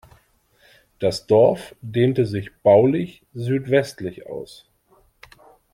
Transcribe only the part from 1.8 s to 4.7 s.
dehnte sich baulich südwestlich aus.